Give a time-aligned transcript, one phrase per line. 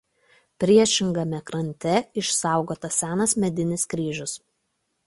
[0.63, 1.93] Priešingame krante
[2.23, 4.37] išsaugotas senas medinis kryžius.